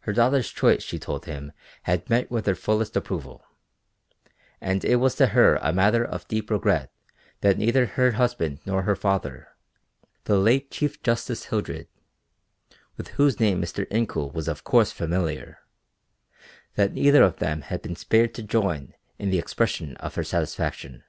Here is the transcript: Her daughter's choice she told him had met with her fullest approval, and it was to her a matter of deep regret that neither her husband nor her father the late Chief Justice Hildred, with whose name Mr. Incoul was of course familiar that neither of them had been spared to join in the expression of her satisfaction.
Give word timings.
Her 0.00 0.12
daughter's 0.12 0.50
choice 0.50 0.82
she 0.82 0.98
told 0.98 1.24
him 1.24 1.50
had 1.84 2.10
met 2.10 2.30
with 2.30 2.44
her 2.44 2.54
fullest 2.54 2.94
approval, 2.94 3.42
and 4.60 4.84
it 4.84 4.96
was 4.96 5.14
to 5.14 5.28
her 5.28 5.54
a 5.62 5.72
matter 5.72 6.04
of 6.04 6.28
deep 6.28 6.50
regret 6.50 6.92
that 7.40 7.56
neither 7.56 7.86
her 7.86 8.10
husband 8.10 8.58
nor 8.66 8.82
her 8.82 8.94
father 8.94 9.48
the 10.24 10.36
late 10.36 10.70
Chief 10.70 11.02
Justice 11.02 11.46
Hildred, 11.46 11.88
with 12.98 13.08
whose 13.16 13.40
name 13.40 13.62
Mr. 13.62 13.86
Incoul 13.90 14.30
was 14.34 14.46
of 14.46 14.62
course 14.62 14.92
familiar 14.92 15.60
that 16.74 16.92
neither 16.92 17.22
of 17.22 17.38
them 17.38 17.62
had 17.62 17.80
been 17.80 17.96
spared 17.96 18.34
to 18.34 18.42
join 18.42 18.92
in 19.18 19.30
the 19.30 19.38
expression 19.38 19.96
of 19.96 20.16
her 20.16 20.22
satisfaction. 20.24 21.02